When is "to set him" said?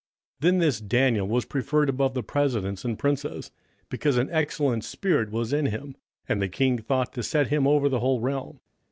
7.13-7.67